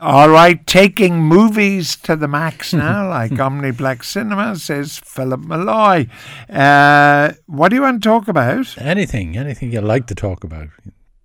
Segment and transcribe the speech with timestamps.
[0.00, 6.06] All right, taking movies to the max now, like Omniplex Cinema, says Philip Molloy.
[6.48, 8.78] Uh, what do you want to talk about?
[8.78, 10.68] Anything, anything you like to talk about.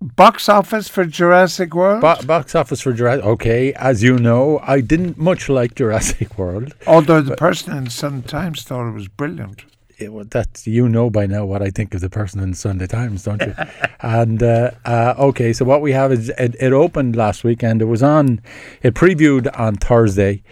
[0.00, 2.00] Box office for Jurassic World?
[2.00, 3.24] Bo- box office for Jurassic.
[3.24, 6.74] Okay, as you know, I didn't much like Jurassic World.
[6.84, 9.66] Although the person in Sun Times thought it was brilliant
[9.98, 12.56] it, well, that you know by now what I think of the person in the
[12.56, 13.54] Sunday Times, don't you?
[14.00, 17.82] and uh, uh, okay, so what we have is it, it, opened last weekend.
[17.82, 18.40] It was on,
[18.82, 20.42] it previewed on Thursday.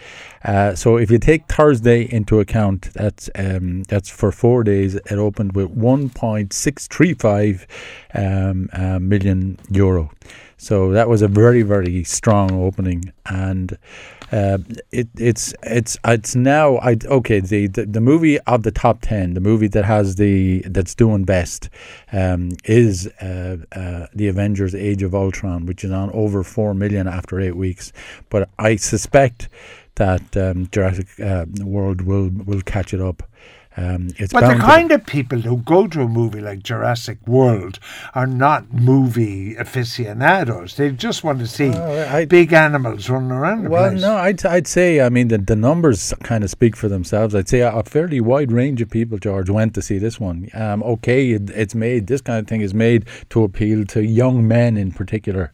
[0.43, 4.95] Uh, so if you take Thursday into account, that's um, that's for four days.
[4.95, 7.65] It opened with 1.635
[8.13, 10.11] um, uh, million euro.
[10.63, 13.77] So that was a very very strong opening, and
[14.31, 14.59] uh,
[14.93, 19.33] it, it's it's it's now I okay the, the, the movie of the top ten,
[19.33, 21.69] the movie that has the that's doing best,
[22.13, 27.09] um, is uh, uh, the Avengers: Age of Ultron, which is on over four million
[27.09, 27.91] after eight weeks.
[28.29, 29.49] But I suspect
[29.95, 33.23] that um, Jurassic uh, World will will catch it up.
[33.75, 37.79] Um, but the kind of people who go to a movie like Jurassic World
[38.13, 40.75] are not movie aficionados.
[40.75, 43.69] They just want to see uh, big animals running around.
[43.69, 44.01] well, place.
[44.01, 47.33] no, I'd, I'd say, I mean, the, the numbers kind of speak for themselves.
[47.33, 50.49] I'd say a, a fairly wide range of people, George, went to see this one.
[50.53, 54.47] Um, okay, it, it's made, this kind of thing is made to appeal to young
[54.47, 55.51] men in particular.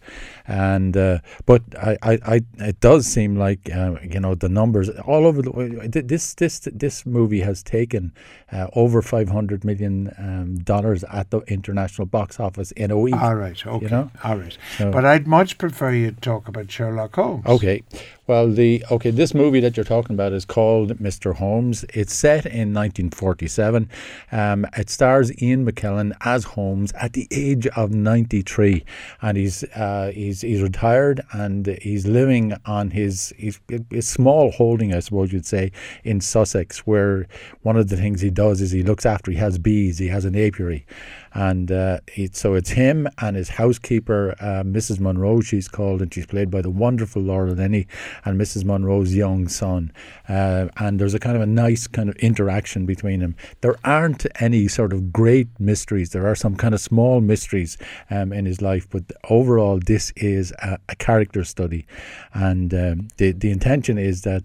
[0.49, 4.89] And uh, but I, I, I, it does seem like uh, you know the numbers
[4.89, 8.11] all over the this this this movie has taken
[8.51, 13.13] uh, over five hundred million um, dollars at the international box office in a week.
[13.13, 14.09] All right, okay, you know?
[14.23, 14.57] all right.
[14.79, 17.45] So, but I'd much prefer you talk about Sherlock Holmes.
[17.45, 17.83] Okay,
[18.29, 21.35] well, the okay, this movie that you're talking about is called Mr.
[21.35, 21.83] Holmes.
[21.93, 23.89] It's set in 1947.
[24.31, 28.85] Um, it stars Ian McKellen as Holmes at the age of 93,
[29.23, 30.11] and he's uh,
[30.41, 33.59] he's he's retired and he's living on his his,
[33.89, 35.71] his small holding, I suppose you'd say,
[36.03, 37.27] in Sussex, where
[37.61, 39.31] one of the things he does is he looks after.
[39.31, 39.97] He has bees.
[39.97, 40.85] He has an apiary,
[41.33, 44.99] and uh, it, so it's him and his housekeeper, uh, Mrs.
[44.99, 47.87] Munro, she's called, and she's played by the wonderful Laura Linney,
[48.25, 48.65] and Mrs.
[48.65, 49.91] Munro's young son.
[50.27, 53.35] Uh, and there's a kind of a nice kind of interaction between them.
[53.61, 56.11] There aren't any sort of great mysteries.
[56.11, 57.77] There are some kind of small mysteries
[58.09, 61.85] um, in his life, but overall, this is a, a character study,
[62.33, 64.43] and um, the the intention is that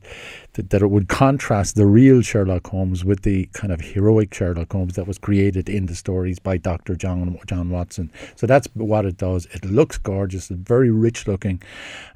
[0.54, 4.72] that, that it would contrast the real Sherlock Holmes with the kind of heroic Sherlock
[4.72, 6.96] Holmes that was created in the stories by Dr.
[6.96, 8.10] John John Watson.
[8.36, 9.46] So that's what it does.
[9.46, 11.62] It looks gorgeous, very rich looking,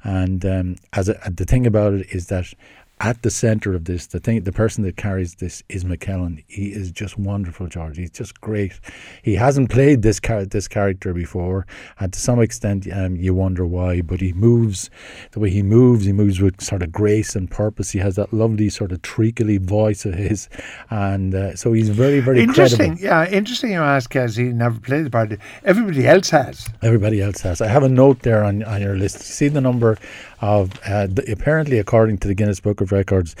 [0.03, 2.53] and um, as a, the thing about it is that
[3.01, 6.43] at the center of this, the thing, the person that carries this is McKellen.
[6.47, 7.97] He is just wonderful, George.
[7.97, 8.77] He's just great.
[9.23, 11.65] He hasn't played this car- this character before,
[11.99, 14.01] and to some extent, um, you wonder why.
[14.01, 14.89] But he moves
[15.31, 16.05] the way he moves.
[16.05, 17.91] He moves with sort of grace and purpose.
[17.91, 20.49] He has that lovely sort of treacly voice of his,
[20.89, 22.97] and uh, so he's very, very interesting.
[22.97, 23.03] Credible.
[23.03, 23.71] Yeah, interesting.
[23.71, 25.31] You ask, as he never played the part.
[25.63, 26.67] Everybody else has.
[26.81, 27.61] Everybody else has.
[27.61, 29.19] I have a note there on on your list.
[29.19, 29.97] See the number
[30.41, 33.35] of uh, apparently, according to the Guinness Book of Records,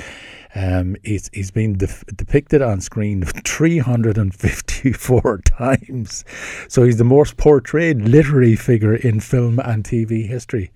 [0.55, 6.25] um, he's, he's been def- depicted on screen 354 times.
[6.67, 10.71] So he's the most portrayed literary figure in film and TV history.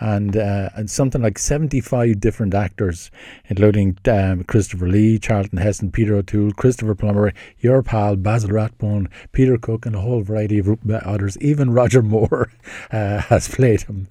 [0.00, 3.12] And, uh, and something like 75 different actors,
[3.46, 9.56] including um, Christopher Lee, Charlton Heston, Peter O'Toole, Christopher Plummer, your pal Basil Rathbone, Peter
[9.56, 11.38] Cook, and a whole variety of others.
[11.38, 12.50] Even Roger Moore
[12.90, 14.08] uh, has played him.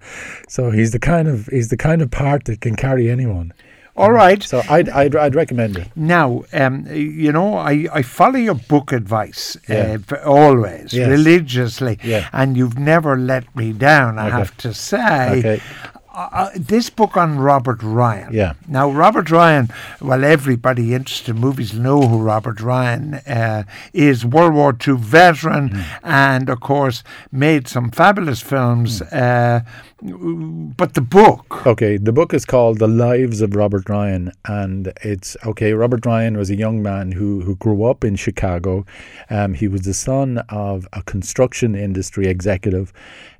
[0.47, 3.51] So he's the kind of he's the kind of part that can carry anyone.
[3.95, 4.41] All right.
[4.41, 5.89] So I'd, I'd, I'd recommend it.
[5.95, 11.09] Now, um, you know, I, I follow your book advice uh, always, yes.
[11.09, 12.29] religiously, yeah.
[12.31, 14.37] and you've never let me down, I okay.
[14.37, 15.39] have to say.
[15.39, 15.61] Okay.
[16.13, 18.33] Uh, uh, this book on Robert Ryan.
[18.33, 18.53] Yeah.
[18.67, 19.69] Now, Robert Ryan,
[20.01, 23.63] well, everybody interested in movies know who Robert Ryan uh,
[23.93, 24.25] is.
[24.25, 25.99] World War II veteran, mm.
[26.03, 27.01] and of course,
[27.31, 29.01] made some fabulous films.
[29.01, 29.61] Mm.
[29.61, 29.65] Uh,
[30.01, 31.67] but the book.
[31.67, 35.73] Okay, the book is called The Lives of Robert Ryan, and it's okay.
[35.73, 38.83] Robert Ryan was a young man who who grew up in Chicago.
[39.29, 42.91] Um, he was the son of a construction industry executive.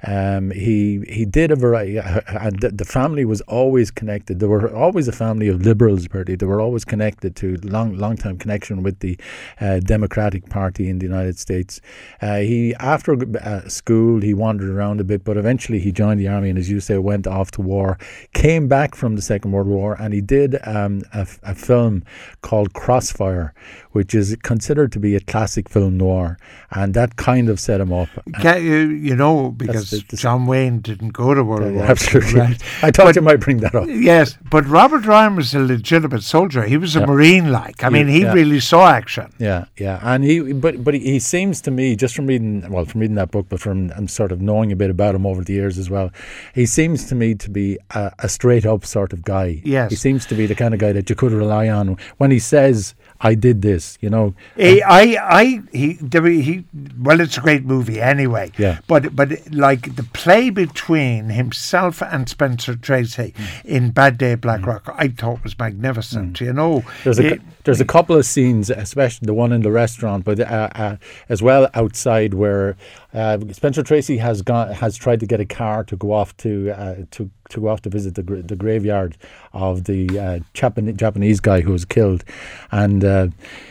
[0.04, 4.40] Um, he he did a variety, and the family was always connected.
[4.40, 6.36] There were always a family of liberals, Bertie.
[6.36, 9.18] They were always connected to long long time connection with the
[9.60, 11.82] uh, Democratic Party in the United States.
[12.22, 16.28] Uh, he after uh, school he wandered around a bit, but eventually he joined the
[16.28, 17.98] army and as you say, went off to war,
[18.34, 22.04] came back from the Second World War, and he did um, a, a, film
[22.42, 23.54] called Crossfire,
[23.92, 26.38] which is considered to be a classic film noir,
[26.72, 28.10] and that kind of set him up.
[28.40, 32.51] Can you, you know, because the, the, John Wayne didn't go to World War Absolutely,
[32.52, 32.84] right.
[32.84, 33.88] I thought you might bring that up.
[33.88, 36.64] Yes, but Robert Ryan was a legitimate soldier.
[36.64, 37.06] He was a Yeah.
[37.06, 37.84] Marine, like.
[37.84, 38.34] I mean, he yeah.
[38.34, 39.34] really saw action.
[39.40, 42.86] Yeah, yeah, and he, but but he, he seems to me, just from reading, well,
[42.86, 45.44] from reading that book, but from um, sort of knowing a bit about him over
[45.44, 46.12] the years as well,
[46.54, 49.62] he seems to me to be a, a straight up sort of guy.
[49.64, 49.90] Yes.
[49.92, 52.40] he seems to be the kind of guy that you could rely on when he
[52.40, 54.34] says, "I did this," you know.
[54.56, 56.64] He, I, I, he, he.
[57.00, 58.52] Well, it's a great movie anyway.
[58.58, 58.80] Yeah.
[58.88, 63.66] But, but like the play between himself and Spencer Tracy Mm.
[63.66, 66.42] in Bad Day Black Rock, I thought was magnificent.
[66.42, 69.70] You know, There's a It- there's a couple of scenes, especially the one in the
[69.72, 70.96] restaurant, but uh, uh,
[71.30, 72.76] as well outside where
[73.14, 76.72] uh, Spencer Tracy has gone has tried to get a car to go off to
[76.72, 79.18] uh, to to go off to visit the gra- the graveyard
[79.54, 82.24] of the uh, Japan- Japanese guy who was killed,
[82.72, 83.28] and uh,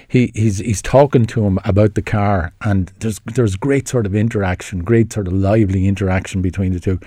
[0.09, 4.15] he he's he's talking to him about the car, and there's there's great sort of
[4.15, 6.99] interaction, great sort of lively interaction between the two.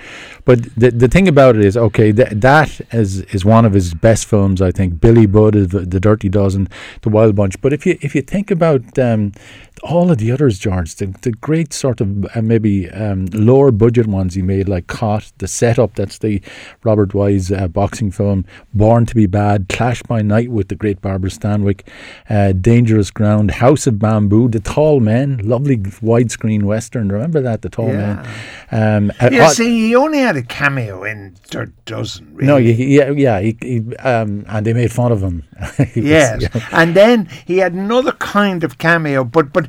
[0.46, 3.94] But the the thing about it is, okay, th- that is is one of his
[3.94, 5.02] best films, I think.
[5.02, 6.70] Billy Budd, the, the Dirty Dozen,
[7.02, 7.60] The Wild Bunch.
[7.62, 9.34] But if you if you think about um,
[9.82, 14.08] all of the others, George, the, the great sort of uh, maybe um, lower budget
[14.08, 16.42] ones he made, like Caught, The Setup, that's the
[16.84, 21.02] Robert Wise uh, boxing film, Born to be Bad, Clash by Night with the great
[21.02, 21.82] Barbara Stanwyck,
[22.30, 27.10] uh, Dangerous Ground, House of Bamboo, The Tall Men, lovely widescreen western.
[27.10, 28.26] Remember that, The Tall Men?
[28.72, 32.34] Um, uh, yeah, see, he only had a cameo in Dirt Dozen.
[32.36, 32.48] Really.
[32.48, 35.44] no, yeah, yeah, he, he, um, and they made fun of him.
[35.94, 36.68] He was- Yes, yeah.
[36.72, 39.24] and then he had another kind of cameo.
[39.24, 39.63] But but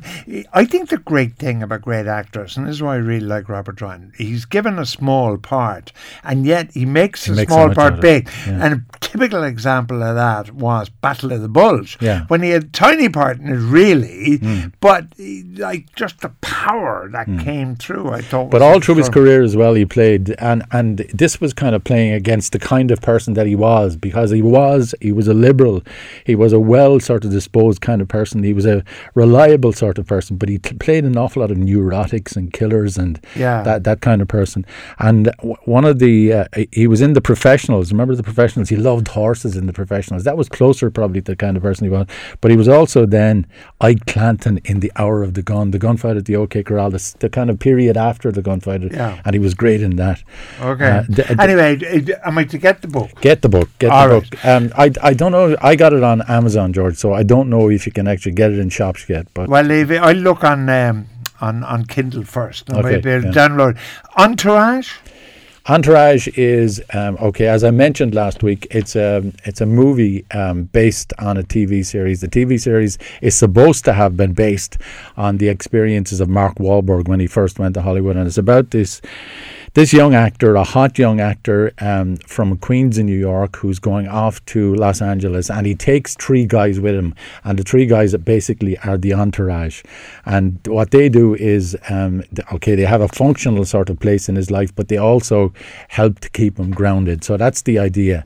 [0.53, 3.49] I think the great thing about great actors, and this is why I really like
[3.49, 5.91] Robert Ryan, he's given a small part,
[6.23, 8.29] and yet he makes He a makes small part out of it, big.
[8.47, 8.59] yeah.
[8.65, 12.25] And a typical example of that was Battle of the Bulge, Yeah.
[12.27, 14.67] when he had a tiny part in it, really, Hmm.
[14.81, 15.05] but
[15.57, 18.09] like just the power that came through.
[18.09, 21.53] I thought, But all through his career as well, he played, and and this was
[21.53, 25.11] kind of playing against the kind of person that he was, because he was he
[25.11, 25.81] was a liberal,
[26.25, 28.83] he was a well sort of disposed kind of person, he was a
[29.13, 32.97] reliable sort of person, but he t- played an awful lot of neurotics and killers
[32.97, 33.61] and Yeah.
[33.63, 34.65] that that kind of person.
[34.99, 37.91] And w- one of the uh, he was in the professionals.
[37.91, 38.69] Remember the professionals?
[38.69, 40.23] He loved horses in the professionals.
[40.23, 42.07] That was closer probably to the kind of person he was.
[42.41, 43.45] But he was also then
[43.81, 47.15] Ike Clanton in the Hour of the Gun, the gunfight at the OK Corral, the,
[47.19, 48.91] the kind of period after the gunfight.
[48.91, 49.21] Yeah.
[49.25, 50.23] And he was great in that.
[50.61, 50.89] Okay.
[50.89, 51.77] Uh, d- d- anyway,
[52.25, 53.09] am I to get the book?
[53.21, 53.69] Get the book.
[53.79, 54.29] Get All the right.
[54.29, 54.45] book.
[54.45, 55.55] Um, I, I don't know.
[55.61, 56.95] I got it on Amazon, George.
[56.97, 59.27] So I don't know if you can actually get it in shops yet.
[59.33, 61.07] But Well, if I look on um,
[61.41, 62.69] on on Kindle first.
[62.69, 63.31] and Okay, maybe I'll yeah.
[63.31, 63.77] download
[64.17, 64.93] Entourage.
[65.67, 67.47] Entourage is um, okay.
[67.47, 71.83] As I mentioned last week, it's a it's a movie um, based on a TV
[71.83, 72.21] series.
[72.21, 74.77] The TV series is supposed to have been based
[75.17, 78.69] on the experiences of Mark Wahlberg when he first went to Hollywood, and it's about
[78.69, 79.01] this
[79.75, 84.07] this young actor, a hot young actor um, from Queens in New York, who's going
[84.07, 87.13] off to Los Angeles, and he takes three guys with him,
[87.43, 89.83] and the three guys that basically are the entourage,
[90.25, 92.23] and what they do is, um,
[92.53, 95.53] okay, they have a functional sort of place in his life, but they also
[95.89, 97.25] help to keep him grounded.
[97.25, 98.25] So that's the idea.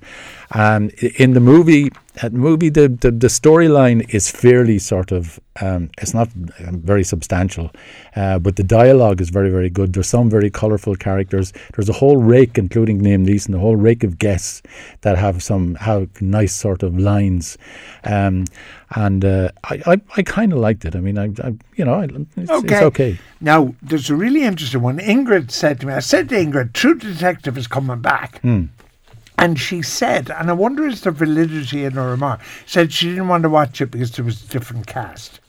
[0.51, 5.89] Um, in the movie, uh, movie, the the, the storyline is fairly sort of, um,
[6.01, 6.27] it's not
[6.67, 7.71] um, very substantial,
[8.15, 9.93] uh, but the dialogue is very very good.
[9.93, 11.53] There's some very colourful characters.
[11.75, 14.61] There's a whole rake, including Liam Neeson, a whole rake of guests
[15.01, 17.57] that have some have nice sort of lines,
[18.03, 18.45] um,
[18.95, 20.95] and uh, I I, I kind of liked it.
[20.95, 22.03] I mean, I, I you know, I,
[22.37, 22.75] it's, Okay.
[22.75, 23.19] it's okay.
[23.41, 24.97] Now, there's a really interesting one.
[24.99, 28.41] Ingrid said to me, I said to Ingrid, True Detective is coming back.
[28.41, 28.65] Hmm.
[29.39, 33.29] And she said, and I wonder is the validity in her remark, said she didn't
[33.29, 35.39] want to watch it because there was a different cast.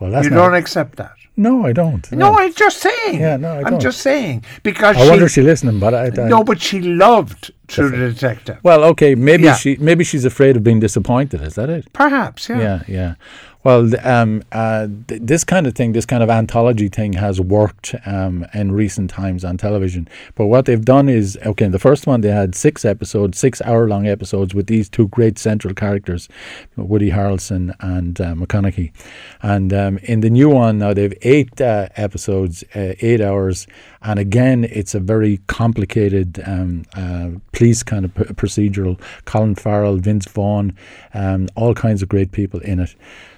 [0.00, 1.12] Well, that's you don't accept that.
[1.36, 2.10] No, I don't.
[2.12, 3.20] No, I'm just saying.
[3.20, 4.44] Yeah, no, I am just saying.
[4.62, 8.58] Because I wonder if she's listening, but I, I No, but she loved True Detective.
[8.62, 9.54] Well, okay, maybe Yeah.
[9.54, 11.42] she maybe she's afraid of being disappointed.
[11.42, 11.92] Is that it?
[11.92, 12.58] Perhaps, yeah.
[12.58, 13.14] Yeah, yeah.
[13.64, 17.94] Well, um, uh, th- this kind of thing, this kind of anthology thing, has worked
[18.04, 20.06] um, in recent times on television.
[20.34, 24.06] But what they've done is, okay, the first one they had six episodes, six hour-long
[24.06, 26.28] episodes with these two great central characters,
[26.76, 28.92] Woody Harrelson and uh, McConaughey.
[29.40, 33.66] And um, in the new one now, they've eight uh, episodes, uh, eight hours,
[34.02, 39.00] and again, it's a very complicated um, uh, police kind of p- procedural.
[39.24, 40.76] Colin Farrell, Vince Vaughn,
[41.14, 42.94] um, all kinds of great people in it.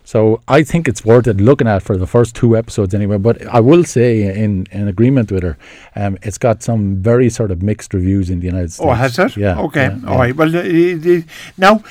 [0.06, 3.18] So I think it's worth it looking at for the first two episodes anyway.
[3.18, 5.58] But I will say, in, in agreement with her,
[5.96, 8.86] um, it's got some very sort of mixed reviews in the United States.
[8.88, 9.36] Oh, has it?
[9.36, 9.58] Yeah.
[9.58, 9.88] Okay.
[9.88, 10.20] yeah, All yeah.
[10.20, 10.36] right.
[10.36, 11.22] Well, uh, uh,
[11.58, 11.82] now,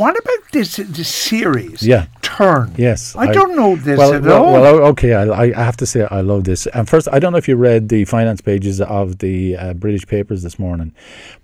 [0.00, 1.82] what about this this series?
[1.82, 2.06] Yeah.
[2.38, 2.72] Turn.
[2.78, 4.52] Yes, I, don't know this well, at well, all.
[4.52, 5.12] well, okay.
[5.12, 6.68] I, I have to say I love this.
[6.68, 10.06] And first, I don't know if you read the finance pages of the uh, British
[10.06, 10.94] papers this morning.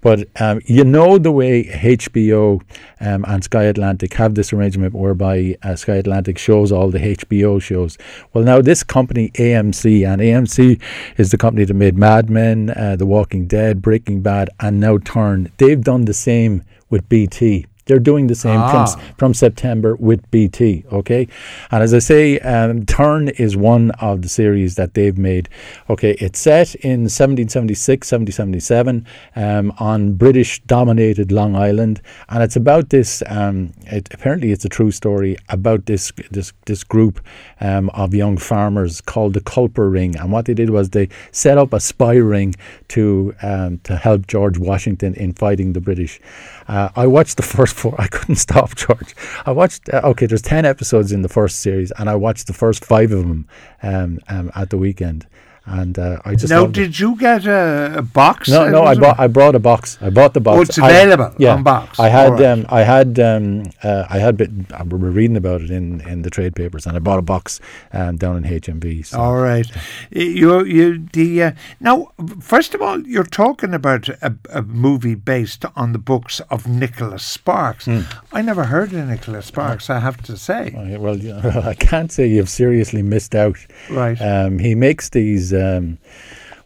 [0.02, 2.62] But um, you know the way HBO
[3.00, 7.60] um, and Sky Atlantic have this arrangement whereby uh, Sky Atlantic shows all the HBO
[7.60, 7.98] shows.
[8.32, 10.80] Well, now this company AMC, and AMC
[11.16, 14.98] is the company that made Mad Men, uh, The Walking Dead, Breaking Bad, and now
[14.98, 15.50] Turn.
[15.56, 17.66] They've done the same with BT.
[17.86, 18.86] They're doing the same Ah.
[18.86, 21.28] from, from September with BT, okay?
[21.70, 25.48] And as I say, um, Turn is one of the series that they've made.
[25.90, 32.00] Okay, it's set in 1776, 1777 um, on British dominated Long Island.
[32.28, 36.84] And it's about this, um, it, apparently, it's a true story about this, this, this
[36.84, 37.20] group
[37.60, 40.16] um, of young farmers called the Culper Ring.
[40.16, 42.54] And what they did was they set up a spy ring
[42.88, 46.20] to, um, to help George Washington in fighting the British.
[46.68, 49.14] Uh, I watched the first I couldn't stop, George.
[49.46, 49.88] I watched.
[49.92, 53.12] Uh, okay, there's ten episodes in the first series, and I watched the first five
[53.12, 53.48] of them
[53.82, 55.26] um, um, at the weekend,
[55.66, 56.82] and uh, I just Now, loved it.
[56.82, 58.50] did you get a, a box?
[58.50, 59.18] No, no, I bought.
[59.18, 59.96] I brought a box.
[60.02, 60.58] I bought the box.
[60.58, 61.98] Oh, it's I- available yeah, on box.
[61.98, 62.32] I had.
[62.32, 62.44] Right.
[62.44, 63.18] Um, I had.
[63.18, 64.36] Um, uh, I had.
[64.36, 67.22] Been, I were reading about it in, in the trade papers, and I bought a
[67.22, 67.60] box
[67.94, 69.06] um, down in HMV.
[69.06, 69.18] So.
[69.18, 69.66] All right.
[70.10, 72.12] You, you, the uh, now.
[72.40, 77.22] First of all, you're talking about a, a movie based on the books of Nicholas
[77.24, 77.86] Sparks.
[77.86, 78.00] Hmm.
[78.34, 79.88] I never heard of Nicholas Sparks.
[79.88, 80.72] I have to say.
[81.04, 81.18] Well,
[81.66, 83.56] I can't say you've seriously missed out.
[83.90, 84.20] Right.
[84.20, 85.53] Um, he makes these.
[85.54, 85.98] Um,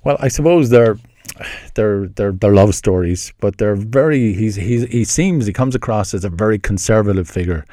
[0.04, 0.98] well, I suppose they're
[1.74, 4.32] they're they're they're love stories, but they're very.
[4.32, 7.64] He's he's he seems he comes across as a very conservative figure,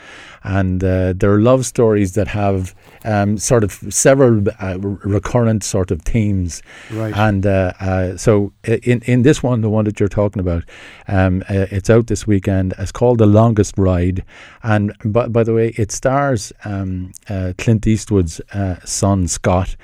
[0.44, 6.02] and uh, they're love stories that have um, sort of several uh, recurrent sort of
[6.02, 6.62] themes.
[6.92, 7.16] Right.
[7.16, 10.64] And uh, uh, so in in this one, the one that you're talking about,
[11.08, 12.74] um, uh, it's out this weekend.
[12.78, 14.24] It's called The Longest Ride,
[14.64, 19.76] and by, by the way, it stars um, uh, Clint Eastwood's uh, son Scott.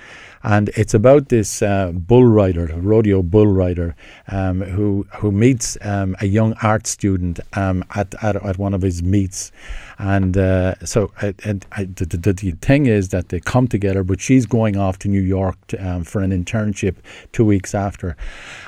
[0.44, 3.96] And it's about this uh, bull rider, rodeo bull rider,
[4.28, 8.82] um, who who meets um, a young art student um, at, at at one of
[8.82, 9.52] his meets,
[10.00, 14.48] and uh, so and the, the, the thing is that they come together, but she's
[14.48, 16.96] going off to New York to, um, for an internship
[17.32, 18.16] two weeks after,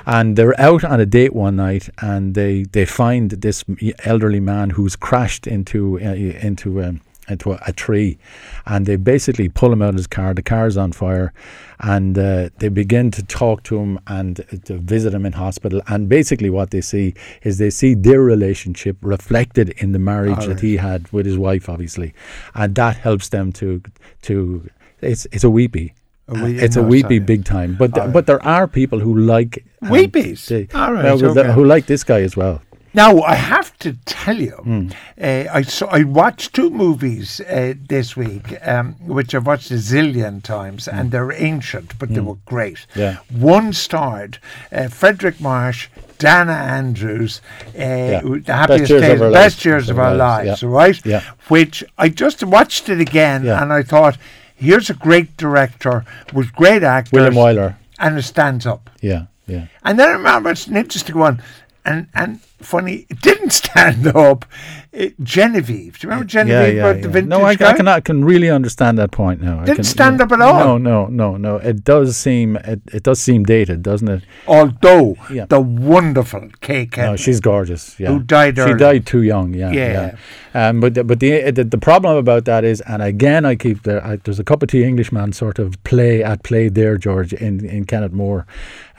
[0.06, 3.66] and they're out on a date one night, and they they find this
[4.04, 8.18] elderly man who's crashed into uh, into um, into a, a tree,
[8.66, 10.34] and they basically pull him out of his car.
[10.34, 11.34] The car's on fire,
[11.80, 15.82] and uh, they begin to talk to him and uh, to visit him in hospital.
[15.88, 17.14] And basically, what they see
[17.44, 21.70] is they see their relationship reflected in the marriage that he had with his wife,
[21.70, 22.14] obviously,
[22.56, 23.82] and that helps them to
[24.24, 24.70] to.
[25.02, 25.94] It's it's a weepy.
[26.30, 27.20] A wee- it's a no, weepy sorry.
[27.20, 28.14] big time, but All right.
[28.14, 30.48] but there are people who like um, Weepies?
[30.48, 31.52] the- All right, well, the- okay.
[31.52, 32.62] who like this guy as well.
[32.96, 34.88] Now I have to tell you, Hmm.
[35.22, 39.76] uh, I saw I watched two movies uh, this week, um, which I've watched a
[39.92, 42.86] zillion times, and they're ancient, but they were great.
[42.94, 43.00] Hmm.
[43.00, 43.16] Yeah.
[43.32, 44.38] One starred
[44.72, 47.42] uh, Fredric March, Dana Andrews,
[47.76, 49.66] uh, who- the happiest years of days, our best lives.
[49.66, 50.70] years of our lives, Yeah.
[50.70, 51.06] right?
[51.06, 51.22] Yeah.
[51.48, 53.60] Which I just watched it again, Yeah.
[53.62, 54.18] and I thought,
[54.56, 57.76] here's a great director with great actors, William Wyler.
[57.98, 58.90] and it stands up.
[59.02, 59.66] Yeah, yeah.
[59.84, 61.42] And then I remember it's an interesting one,
[61.84, 64.46] and and funny, it didn't stand up.
[64.92, 66.78] It, Genevieve, do you remember Genevieve?
[66.78, 69.62] about the vintage No, I, I can I can really understand that point now.
[69.64, 70.26] Didn't can, stand yeah.
[70.26, 70.60] up at all?
[70.60, 71.56] No, no, no, no.
[71.58, 74.24] It does seem it, it does seem dated, doesn't it?
[74.48, 75.46] Although Yeah.
[75.46, 78.00] the wonderful Kay No, she's gorgeous.
[78.00, 79.56] Yeah, Who died She died too young.
[79.56, 79.92] Yeah, Yeah.
[79.94, 80.16] yeah.
[80.56, 83.82] Um, but the, but the, the the problem about that is, and again, I keep
[83.84, 84.06] there.
[84.06, 87.66] I, there's a cup of tea Englishman sort of play at play there, George, in
[87.66, 88.46] in Kenneth More.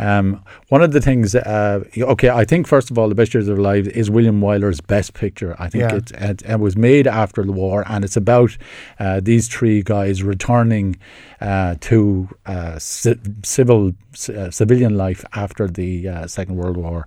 [0.00, 3.46] Um, one of the things, uh, okay, I think first of all, the best years
[3.54, 5.54] our lives is William Wyler's best picture.
[5.58, 5.96] I think Yeah.
[5.96, 8.56] it, it it was made after the war, and it's about
[8.98, 10.96] uh, these three guys returning
[11.40, 13.92] uh, to uh, ci- civil
[14.28, 17.06] uh, civilian life after the uh, Second World War.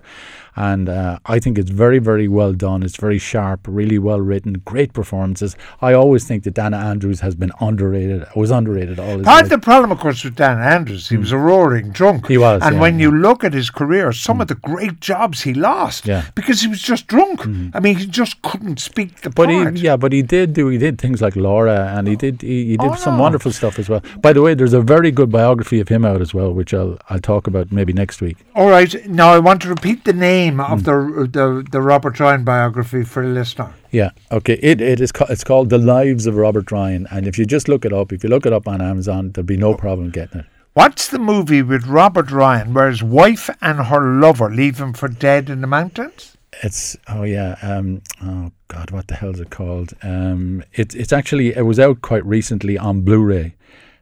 [0.58, 2.82] And uh, I think it's very, very well done.
[2.84, 5.56] It's very sharp, really well written, great performances.
[5.82, 8.26] I always think that Dana Andrews has been underrated.
[8.36, 9.50] Was underrated all his Part life.
[9.50, 12.28] the problem, of course, with Dana Andrews, he was a roaring drunk.
[12.28, 13.04] He was, And yeah, when yeah.
[13.08, 16.24] you look at his career, some of the great jobs he lost Yeah.
[16.36, 17.42] Because he was just drunk.
[17.76, 19.78] I mean, he just couldn't speak the But part.
[19.78, 20.68] he, yeah, but he did do.
[20.70, 22.42] He did things like Laura, and he did.
[22.42, 23.22] He, he did Oh, some no.
[23.24, 24.02] wonderful stuff as well.
[24.22, 26.98] By the way, there's a very good biography of him out as well, which I'll
[27.10, 28.38] I'll talk about maybe next week.
[28.56, 28.92] All right.
[29.22, 30.72] Now I want to repeat the name Hmm.
[30.74, 33.74] of the, the the Robert Ryan biography for a listener.
[33.92, 34.12] Yeah.
[34.32, 34.60] Okay.
[34.62, 35.12] It it is.
[35.12, 38.12] ca- It's called The Lives of Robert Ryan, and if you just look it up,
[38.14, 40.46] if you look it up on Amazon, there'll be no problem getting it.
[40.74, 45.08] What's the movie with Robert Ryan where his wife and her lover leave him for
[45.08, 46.38] dead in the mountains?
[46.64, 47.56] It's oh yeah.
[47.62, 48.02] Um.
[48.24, 49.94] Oh God, what the hell is it called?
[50.04, 50.64] Um.
[50.74, 53.56] It's it's actually it was out quite recently on Blu-ray.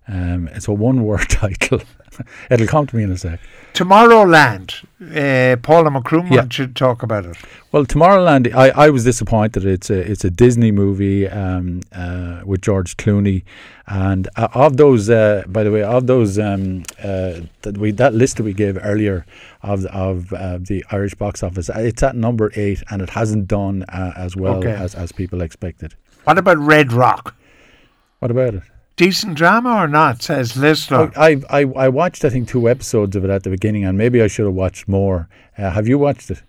[0.08, 1.82] Um, it's a one-word title.
[2.50, 3.40] It'll come to me in a sec.
[3.74, 4.84] Tomorrowland.
[5.02, 6.46] Uh, Paula McCroom Yeah.
[6.50, 7.38] to talk about it.
[7.72, 9.66] Well, Tomorrowland, I, I was disappointed.
[9.66, 13.44] It's a it's a Disney movie um, uh, with George Clooney,
[13.88, 18.14] and uh, of those, uh, by the way, of those um, uh, that we that
[18.14, 19.26] list that we gave earlier
[19.62, 23.48] of of uh, the Irish box office, uh, it's at number eight, and it hasn't
[23.48, 24.72] done uh, as well Okay.
[24.72, 25.96] as as people expected.
[26.24, 27.36] What about Red Rock?
[28.20, 28.64] What about it?
[28.96, 30.22] Decent drama or not?
[30.22, 31.12] Says listener.
[31.18, 34.22] I, I I watched I think two episodes of it at the beginning, and maybe
[34.22, 35.28] I should have watched more.
[35.58, 36.44] Uh, have you watched it?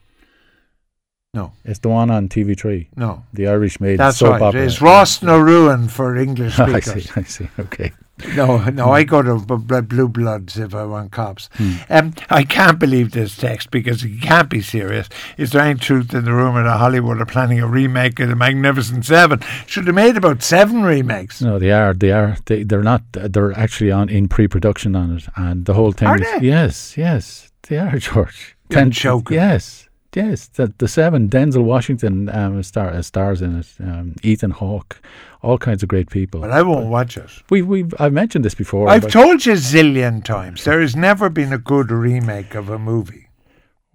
[1.37, 3.23] No, It's the one on TV3, no.
[3.35, 4.55] the Irish made That's right.
[4.55, 6.89] It's Ros na Rún for English speakers.
[6.89, 7.11] I see.
[7.21, 7.49] I see.
[7.59, 7.93] Okay.
[8.35, 11.51] No, no, I go to b- Blue Bloods if I want cops.
[11.59, 11.75] Hmm.
[11.91, 15.11] Um, I can't believe this text because it can't be serious.
[15.37, 18.35] Is there any truth in the rumour that Hollywood are planning a remake of The
[18.37, 19.41] Magnificent Seven?
[19.67, 21.43] Should have made about seven remakes.
[21.43, 21.93] No, they are.
[21.93, 22.39] They are.
[22.47, 23.03] They, they're not.
[23.13, 26.09] They're actually on in pre-production on it, and the whole thing.
[26.09, 26.47] Are is, they?
[26.47, 28.57] Yes, yes, they are, George.
[28.71, 29.35] You're joking.
[29.37, 29.86] Yes,
[30.17, 30.47] yes.
[30.49, 31.29] The the seven.
[31.29, 33.69] Denzel Washington um, star uh, stars in it.
[33.81, 35.01] Um, Ethan Hawke,
[35.43, 36.41] all kinds of great people.
[36.41, 37.31] But I won't watch it.
[37.51, 38.89] we we I've mentioned this before.
[38.89, 42.79] I've told you a zillion times there has never been a good remake of a
[42.79, 43.26] movie.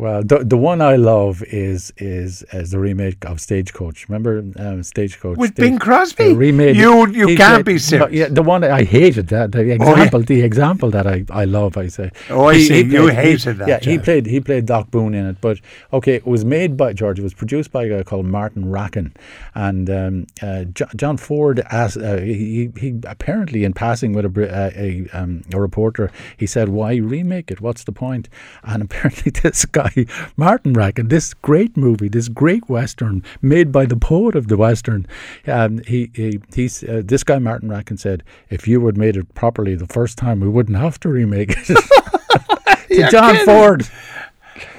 [0.01, 4.10] Well, the the one I love is is is the remake of Stagecoach.
[4.10, 6.24] Remember um, Stagecoach With Stage- Bing Crosby?
[6.29, 8.12] they remade You- you He can't played- be serious.
[8.12, 9.75] Yeah, the one I hated that the Oh, yeah.
[9.75, 11.77] example the example that I, I love.
[11.77, 12.10] I say.
[12.31, 12.81] Oh, I see.
[12.96, 15.38] You he- hated that, Yeah, he played he played Doc Boone in it.
[15.39, 15.58] But
[15.93, 17.20] okay, it was made by George.
[17.20, 19.12] It was produced by a guy called Martin Rackin,
[19.53, 21.98] and um, uh, Jo- John Ford asked.
[21.98, 24.31] Uh, he, he apparently in passing with a
[24.62, 26.10] uh, a, um, a reporter,
[26.41, 27.62] he said, "Why remake it?
[27.62, 28.29] What's the point?"
[28.63, 29.89] And apparently, this guy
[30.38, 35.05] Martin Rackin, this great movie, this great western made by the poet of the western,
[35.48, 39.33] um, he he he's uh, this guy Martin Rackin said, "If you had made it
[39.33, 41.65] properly the first time, we wouldn't have to remake it."
[42.88, 43.45] to You're John kidding.
[43.45, 43.89] Ford.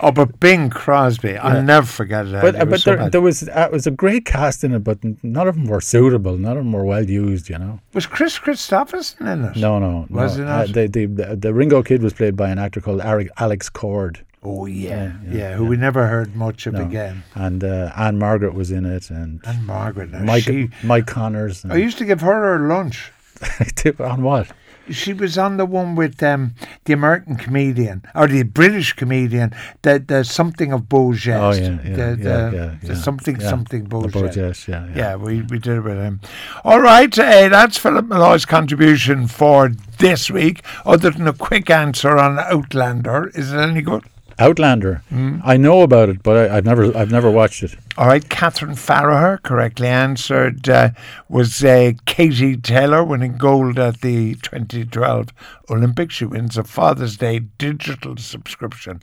[0.00, 2.40] Oh, but Bing Crosby, I'll never forget it.
[2.40, 3.12] But uh, but so there, bad.
[3.12, 6.36] there was uh, was a great cast in it, but none of them were suitable.
[6.36, 7.48] None of them were well used.
[7.48, 7.80] You know.
[7.94, 9.56] was Kris Kristofferson in it?
[9.56, 10.22] No, no, no.
[10.22, 10.72] Was it Uh, not?
[10.72, 14.24] the, the the the Ringo Kid was played by an actor called Ari- Alex Cord,
[14.44, 16.82] Oh yeah, Yeah, yeah, yeah, who we never heard much of No.
[16.82, 17.22] again.
[17.34, 20.10] and uh, Ann-Margret was in it, and And Margaret.
[20.10, 21.64] now, Mike she, Mike Connors.
[21.64, 23.12] I used to give her her lunch.
[24.00, 24.48] on what?
[24.90, 26.54] She was on the one with um,
[26.86, 29.54] the American comedian or the British comedian.
[29.82, 31.40] The the something of Beau Geste.
[31.40, 32.14] Oh yeah, yeah, the, yeah,
[32.50, 32.94] the, yeah, yeah.
[32.94, 33.84] something something.
[33.84, 34.96] Beau Geste, yeah, yeah.
[34.96, 36.20] Yeah, we, we did it with him.
[36.64, 40.64] All right, uh, that's Philip Molloy's contribution for this week.
[40.84, 44.02] Other than a quick answer on Outlander, is it any good?
[44.38, 45.02] Outlander.
[45.08, 45.40] Hmm?
[45.44, 47.74] I know about it, but I, I've never I've never watched it.
[47.96, 50.90] All right, Catherine Farraher correctly answered uh,
[51.28, 55.28] was uh, Katie Taylor winning gold at the 2012
[55.70, 56.14] Olympics.
[56.14, 59.02] She wins a Father's Day digital subscription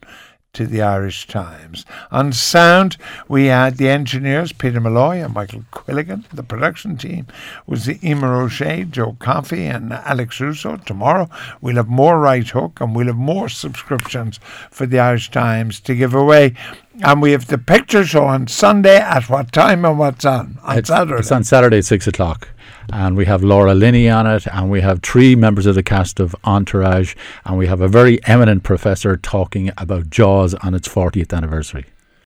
[0.53, 1.85] to the Irish Times.
[2.11, 6.27] On sound, we had the engineers Peter Malloy and Michael Quilligan.
[6.29, 7.27] The production team
[7.67, 10.77] was the Emer O'Shea, Joe Coffey, and Alex Russo.
[10.77, 11.29] Tomorrow
[11.61, 14.39] we'll have more Right Hook and we'll have more subscriptions
[14.71, 16.55] for the Irish Times to give away.
[17.01, 20.59] And we have the picture show on Sunday at what time and what's on?
[20.63, 21.19] On it's, Saturday.
[21.19, 22.49] It's on Saturday at six o'clock.
[22.91, 26.19] And we have Laura Linney on it, and we have three members of the cast
[26.19, 31.35] of Entourage, and we have a very eminent professor talking about Jaws on its 40th
[31.35, 31.85] anniversary.